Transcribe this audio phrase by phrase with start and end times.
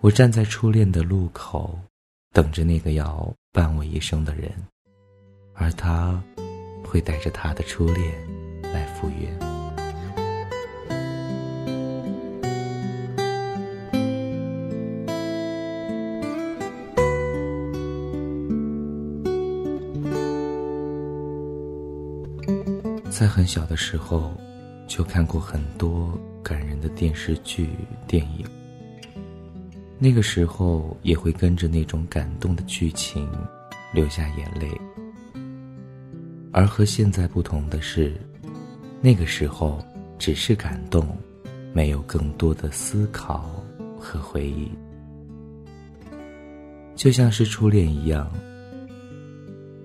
[0.00, 1.76] 我站在初恋的路口，
[2.32, 4.48] 等着那个要伴我一生的人，
[5.54, 6.22] 而他
[6.84, 8.14] 会带着他的初恋
[8.72, 9.28] 来赴约。
[23.10, 24.32] 在很小的时候，
[24.86, 27.70] 就看过很多感人的电视剧、
[28.06, 28.46] 电影。
[29.98, 33.28] 那个时候也会跟着那种感动的剧情
[33.92, 34.70] 流下眼泪。
[36.52, 38.14] 而和现在不同的是，
[39.00, 39.84] 那个时候
[40.18, 41.16] 只是感动，
[41.72, 43.62] 没有更多的思考
[43.98, 44.70] 和回忆。
[46.94, 48.32] 就像是初恋一样，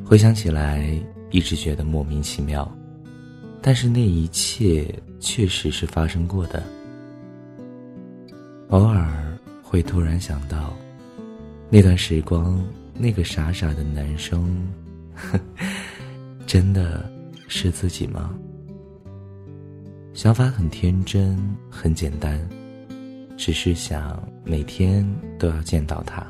[0.06, 0.96] 回想起来
[1.32, 2.72] 一直觉得莫名其妙。
[3.62, 6.62] 但是那一切确实是发生过的。
[8.70, 9.33] 偶尔
[9.74, 10.72] 会突然想到，
[11.68, 12.64] 那段时光，
[12.94, 14.56] 那个傻傻的男生，
[16.46, 17.12] 真的
[17.48, 18.30] 是自己吗？
[20.14, 21.36] 想法很天真，
[21.72, 22.40] 很简单，
[23.36, 25.04] 只是想每天
[25.40, 26.24] 都要见到他，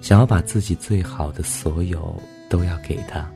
[0.00, 3.30] 想要把自己最好的所有都要给他。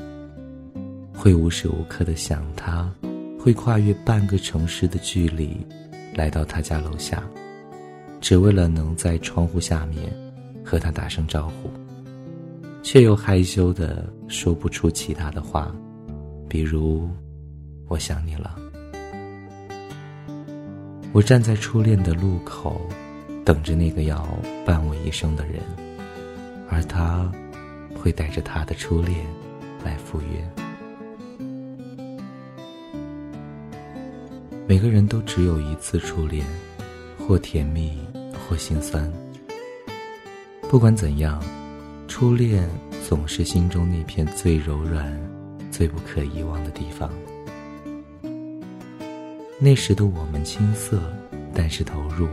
[1.14, 2.92] 会无时无刻的想他，
[3.38, 5.64] 会跨越半个城市的距离，
[6.16, 7.22] 来到他家楼下，
[8.24, 10.10] 只为了能在窗户下面
[10.64, 11.70] 和他打声招呼，
[12.82, 15.70] 却又害羞的说不出其他的话，
[16.48, 17.06] 比如
[17.86, 18.56] “我想你了”。
[21.12, 22.80] 我站在初恋的路口，
[23.44, 24.26] 等着那个要
[24.64, 25.60] 伴我一生的人，
[26.70, 27.30] 而他
[27.94, 29.26] 会带着他的初恋
[29.84, 30.50] 来赴约。
[34.66, 36.42] 每个人都只有一次初恋，
[37.18, 37.92] 或甜蜜，
[38.48, 39.10] 或心酸。
[40.70, 41.42] 不管怎样，
[42.08, 42.68] 初恋
[43.06, 45.12] 总是心中那片最柔软、
[45.70, 47.10] 最不可遗忘的地方。
[49.58, 51.00] 那时的我们青涩，
[51.54, 52.28] 但是投入。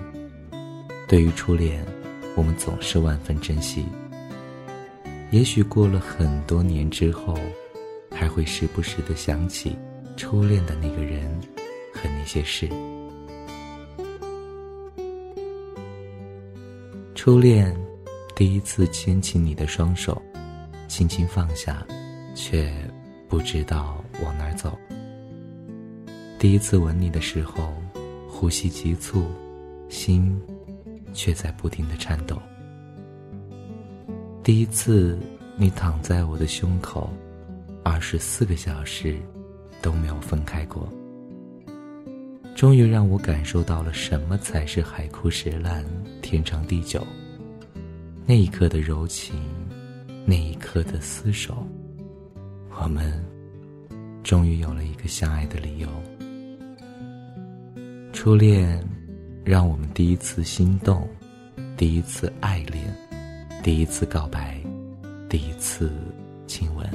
[1.07, 1.85] 对于初恋，
[2.35, 3.85] 我们总是万分珍惜。
[5.29, 7.37] 也许过了很多年之后，
[8.11, 9.75] 还会时不时的想起
[10.17, 11.39] 初恋的那个人。
[11.93, 12.69] 和那些事，
[17.23, 17.71] 初恋
[18.35, 20.19] 第一次牵起你的双手，
[20.87, 21.85] 轻轻放下，
[22.33, 22.73] 却
[23.29, 24.75] 不知道往哪儿走。
[26.39, 27.75] 第一次吻你的时候，
[28.27, 29.27] 呼吸急促，
[29.87, 30.35] 心
[31.13, 32.41] 却在不停的颤抖。
[34.43, 35.15] 第一次
[35.55, 37.07] 你躺在我的胸口，
[37.83, 39.15] 二十四个小时
[39.79, 40.91] 都没有分开过。
[42.61, 45.83] 终于让我感受到了什么才是海枯石烂、
[46.21, 47.03] 天长地久。
[48.23, 49.35] 那一刻的柔情，
[50.27, 51.65] 那一刻的厮守，
[52.79, 53.11] 我们
[54.21, 55.89] 终于有了一个相爱的理由。
[58.13, 58.79] 初恋，
[59.43, 61.09] 让我们第一次心动，
[61.75, 62.95] 第一次爱恋，
[63.63, 64.55] 第一次告白，
[65.27, 65.91] 第一次
[66.45, 66.87] 亲吻，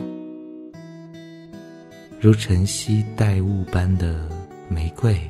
[2.21, 4.29] 如晨曦带雾般的
[4.69, 5.21] 玫瑰。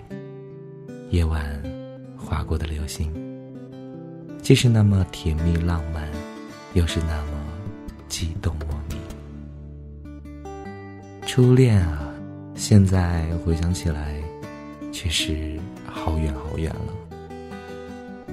[1.10, 1.62] 夜晚
[2.16, 3.12] 划过的流星，
[4.42, 6.08] 既是那么甜蜜浪漫，
[6.74, 7.32] 又是那么
[8.08, 8.98] 激动莫名。
[11.24, 12.12] 初恋啊，
[12.56, 14.20] 现在回想起来，
[14.92, 16.92] 却是好远好远了。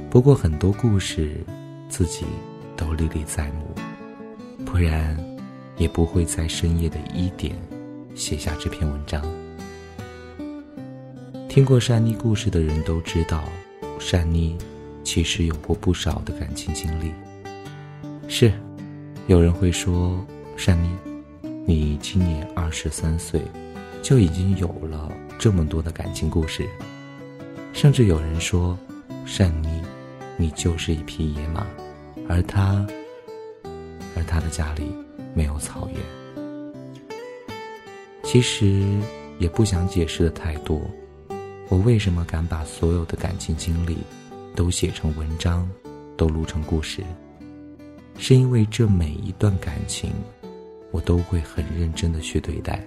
[0.10, 1.46] 不过很多故事，
[1.90, 2.26] 自己
[2.76, 3.76] 都历历在目，
[4.66, 5.16] 不然
[5.78, 7.56] 也不会在深夜的一点
[8.16, 9.24] 写下这篇文章。
[11.54, 13.44] 听过善妮故事的人都知道，
[14.00, 14.58] 善妮
[15.04, 17.14] 其实有过不少的感情经历。
[18.28, 18.52] 是，
[19.28, 20.20] 有人会说，
[20.58, 20.90] 善妮，
[21.64, 23.40] 你今年二十三岁，
[24.02, 26.68] 就已经有了这么多的感情故事。
[27.72, 28.76] 甚至有人说，
[29.24, 29.80] 善妮，
[30.38, 31.68] 你就是一匹野马，
[32.28, 32.84] 而他，
[34.16, 34.92] 而他的家里
[35.36, 36.02] 没有草原。
[38.24, 38.84] 其实
[39.38, 40.82] 也不想解释的太多。
[41.70, 43.98] 我为什么敢把所有的感情经历
[44.56, 45.68] 都写成文章，
[46.16, 47.04] 都录成故事？
[48.18, 50.12] 是因为这每一段感情，
[50.92, 52.86] 我都会很认真的去对待。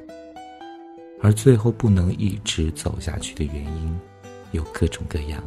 [1.21, 3.99] 而最后不能一直走下去的原因，
[4.53, 5.43] 有各种各样。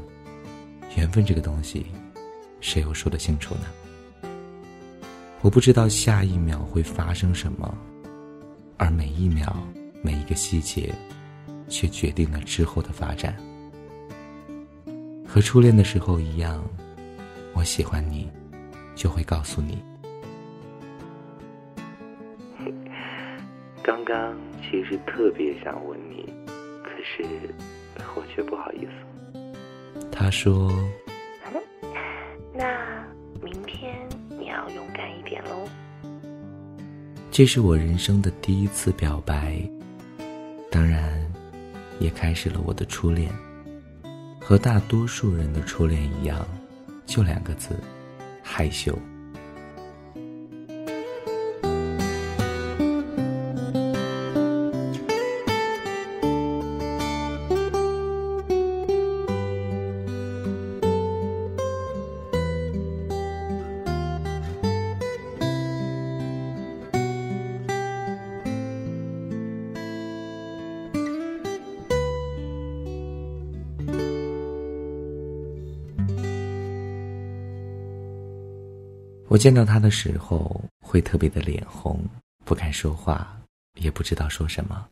[0.98, 1.86] 缘分这个东西，
[2.60, 4.30] 谁又说得清楚呢？
[5.42, 7.78] 我不知道下一秒会发生什么，
[8.76, 9.56] 而每一秒，
[10.02, 10.94] 每一个细节。
[11.70, 13.36] 却决定了之后的发展。
[15.26, 16.64] 和初恋的时候一样，
[17.54, 18.30] 我喜欢你，
[18.96, 19.82] 就会告诉你。
[23.84, 26.34] 刚刚其实特别想吻你，
[26.84, 27.24] 可是
[28.16, 28.92] 我却不好意思。
[30.12, 30.72] 他说
[32.54, 33.06] ：“那
[33.42, 35.68] 明天你要勇敢一点喽。”
[37.32, 39.58] 这是我人生的第一次表白，
[40.70, 41.29] 当然，
[42.00, 43.32] 也开始了我的初恋。
[44.40, 46.48] 和大多数人的初恋一样，
[47.06, 47.76] 就两个字：
[48.42, 48.98] 害羞。
[79.30, 82.04] 我见到他的时候，会特别的脸红，
[82.44, 83.40] 不敢说话，
[83.80, 84.88] 也不知道说什么。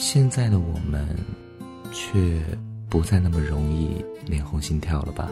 [0.00, 1.06] 现在的我们，
[1.92, 2.40] 却
[2.88, 5.28] 不再那么容易脸红心跳了吧？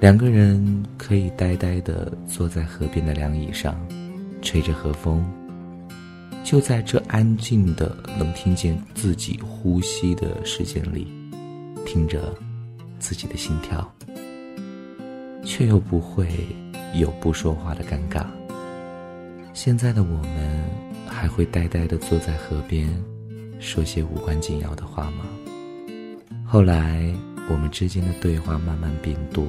[0.00, 3.80] 两个人可以呆呆的坐在河边的凉椅上，
[4.42, 5.24] 吹着和风。
[6.42, 11.06] 就在这安静的能听见自己呼吸的时间里，
[11.86, 12.34] 听着
[12.98, 13.88] 自己的心跳，
[15.44, 16.26] 却又不会
[16.96, 18.26] 有不说话的尴尬。
[19.54, 20.57] 现在的我们。
[21.18, 22.88] 还会呆呆的坐在河边，
[23.58, 25.26] 说些无关紧要的话吗？
[26.46, 27.12] 后来，
[27.50, 29.44] 我们之间的对话慢慢变多，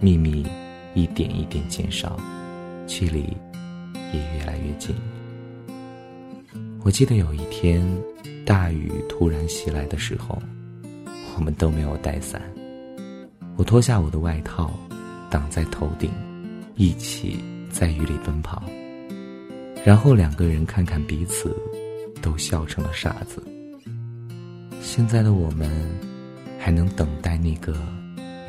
[0.00, 0.44] 秘密
[0.94, 2.18] 一点一点减少，
[2.88, 3.20] 距离
[4.12, 4.96] 也越来越近。
[6.82, 7.86] 我记得有一天，
[8.44, 10.42] 大雨突然袭来的时候，
[11.36, 12.42] 我们都没有带伞。
[13.56, 14.76] 我脱下我的外套，
[15.30, 16.10] 挡在头顶，
[16.74, 17.38] 一起
[17.70, 18.60] 在雨里奔跑。
[19.86, 21.56] 然后两个人看看彼此，
[22.20, 23.40] 都笑成了傻子。
[24.82, 25.70] 现在的我们，
[26.58, 27.72] 还能等待那个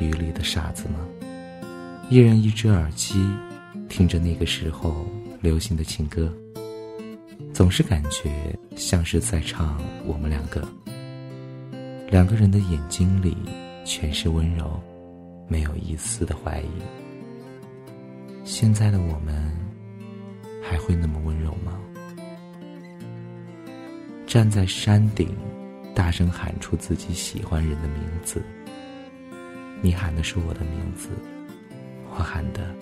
[0.00, 0.98] 雨里的傻子吗？
[2.10, 3.24] 一人一只耳机，
[3.88, 5.06] 听着那个时候
[5.40, 6.28] 流行的情歌，
[7.54, 10.66] 总是感觉像是在唱我们两个。
[12.10, 13.36] 两个人的眼睛里
[13.84, 14.82] 全是温柔，
[15.46, 16.82] 没有一丝的怀疑。
[18.42, 19.67] 现在的我们。
[20.62, 21.78] 还会那么温柔吗？
[24.26, 25.34] 站在山顶，
[25.94, 28.42] 大声喊出自己喜欢人的名字。
[29.80, 31.08] 你喊的是我的名字，
[32.10, 32.74] 我喊的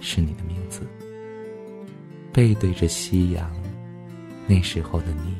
[0.00, 0.86] 是你的名字。
[2.32, 3.50] 背对着夕阳，
[4.46, 5.34] 那时候的你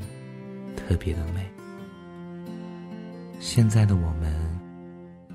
[0.77, 1.45] 特别的美。
[3.39, 4.33] 现在的我们，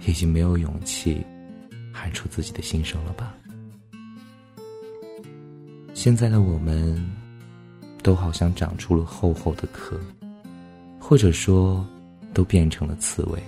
[0.08, 1.26] 已经没有勇气
[1.94, 3.36] 喊出自己的心声了吧？
[6.00, 7.12] 现在的我们，
[8.02, 10.00] 都好像长出了厚厚的壳，
[10.98, 11.86] 或者说，
[12.34, 13.44] 都变成了刺猬，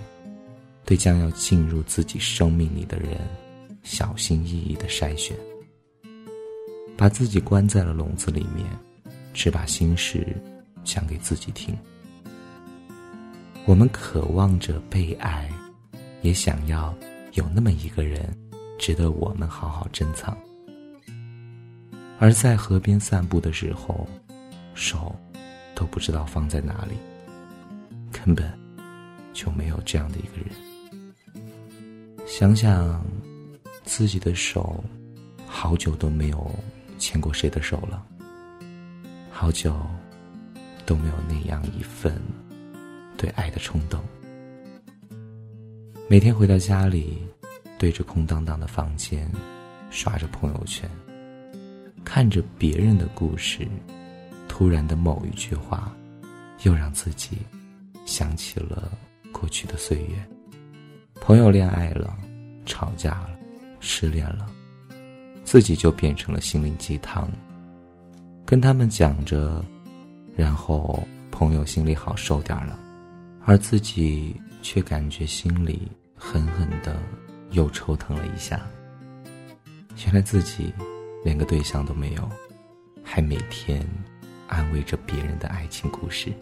[0.84, 3.18] 对将要进入自己生命里的人，
[3.82, 5.34] 小心翼翼的筛选，
[6.94, 8.66] 把自己关在了笼子里面，
[9.32, 10.36] 只把心事
[10.84, 11.74] 讲给自己听。
[13.64, 15.50] 我们渴望着被爱，
[16.20, 16.94] 也想要
[17.32, 18.28] 有那么一个人，
[18.78, 20.36] 值得我们好好珍藏。
[22.22, 24.06] 而在河边散步的时候，
[24.74, 25.12] 手
[25.74, 26.94] 都不知道放在哪里，
[28.12, 28.48] 根本
[29.32, 31.44] 就没有这样的一个人。
[32.24, 33.04] 想想
[33.82, 34.84] 自己的手，
[35.48, 36.48] 好久都没有
[36.96, 38.06] 牵过谁的手了，
[39.28, 39.76] 好久
[40.86, 42.22] 都没有那样一份
[43.16, 44.00] 对爱的冲动。
[46.08, 47.18] 每天回到家里，
[47.78, 49.28] 对着空荡荡的房间，
[49.90, 50.88] 刷着朋友圈。
[52.04, 53.66] 看着别人的故事，
[54.48, 55.92] 突然的某一句话，
[56.62, 57.38] 又让自己
[58.04, 58.90] 想起了
[59.32, 60.28] 过去的岁月。
[61.20, 62.16] 朋友恋爱了，
[62.66, 63.30] 吵架了，
[63.80, 64.46] 失恋了，
[65.44, 67.30] 自己就变成了心灵鸡汤，
[68.44, 69.64] 跟他们讲着，
[70.36, 72.78] 然后朋友心里好受点了，
[73.44, 77.00] 而自己却感觉心里狠狠的
[77.52, 78.60] 又抽疼了一下。
[80.04, 80.72] 原来自己
[81.22, 82.28] 连个对象都没有，
[83.02, 83.86] 还每天
[84.48, 86.32] 安慰着别人的爱情故事。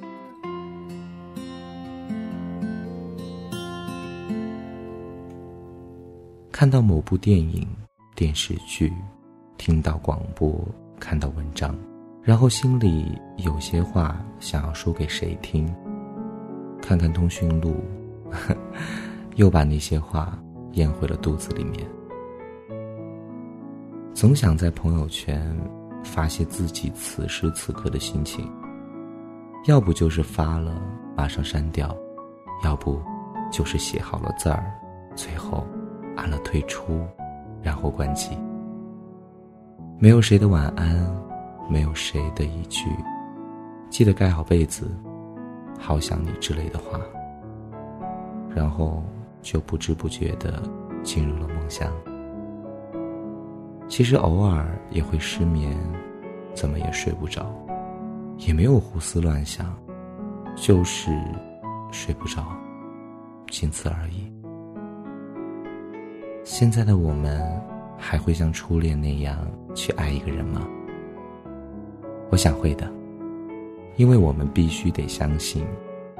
[6.50, 7.66] 看到某部电影、
[8.14, 8.92] 电视剧，
[9.56, 10.62] 听到广播，
[10.98, 11.74] 看到文章，
[12.22, 15.66] 然后心里有些话想要说给谁听。
[16.82, 17.82] 看看通讯录，
[19.36, 20.38] 又把那些话
[20.72, 21.86] 咽回了肚子里面。
[24.20, 25.42] 总想在朋友圈
[26.04, 28.46] 发泄自己此时此刻的心情，
[29.64, 30.78] 要不就是发了
[31.16, 31.96] 马上删掉，
[32.62, 33.00] 要不
[33.50, 34.78] 就是写好了字儿，
[35.16, 35.66] 最后。
[36.16, 37.06] 按了退出，
[37.62, 38.36] 然后关机。
[39.98, 40.94] 没有谁的晚安，
[41.70, 42.90] 没有谁的一句
[43.88, 44.86] “记得盖好被子，
[45.78, 47.00] 好想你”之类的话，
[48.54, 49.02] 然后
[49.40, 50.62] 就不知不觉的
[51.02, 51.90] 进入了梦乡。
[53.90, 55.76] 其实偶尔也会失眠，
[56.54, 57.52] 怎么也睡不着，
[58.38, 59.76] 也没有胡思乱想，
[60.54, 61.10] 就是
[61.90, 62.46] 睡不着，
[63.48, 64.32] 仅此而已。
[66.44, 67.44] 现在的我们，
[67.98, 69.44] 还会像初恋那样
[69.74, 70.64] 去爱一个人吗？
[72.30, 72.88] 我想会的，
[73.96, 75.66] 因为我们必须得相信，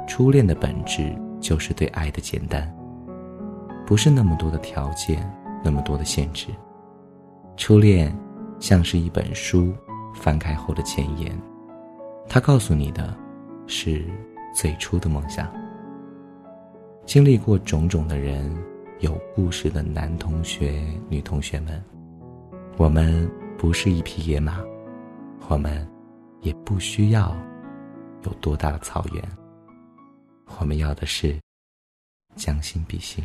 [0.09, 2.69] 初恋的本质就是对爱的简单，
[3.87, 5.25] 不是那么多的条件，
[5.65, 6.49] 那么多的限制。
[7.57, 8.17] 初恋
[8.59, 9.73] 像是一本书，
[10.15, 11.37] 翻开后的前言，
[12.29, 13.17] 它告诉你的，
[13.67, 14.05] 是
[14.55, 15.51] 最初的梦想。
[17.07, 18.51] 经历过种种的人。
[19.01, 21.83] 有故事的男同学、女同学们，
[22.77, 23.27] 我们
[23.57, 24.61] 不是一匹野马，
[25.49, 25.89] 我们
[26.43, 27.35] 也不需要
[28.25, 29.25] 有多大的草原，
[30.59, 31.35] 我们要的是
[32.37, 33.25] 将心比心。